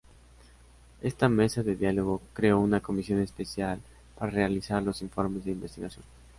[1.03, 3.79] Esta mesa de diálogo creó una comisión especial
[4.17, 6.03] para realizar los informes de investigación.